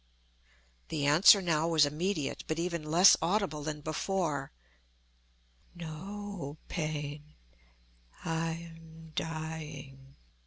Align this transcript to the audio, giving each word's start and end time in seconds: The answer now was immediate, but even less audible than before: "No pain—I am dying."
The 0.87 1.05
answer 1.05 1.43
now 1.43 1.67
was 1.67 1.85
immediate, 1.85 2.43
but 2.47 2.57
even 2.57 2.81
less 2.89 3.15
audible 3.21 3.61
than 3.61 3.81
before: 3.81 4.51
"No 5.75 6.57
pain—I 6.69 8.49
am 8.53 9.11
dying." 9.13 10.15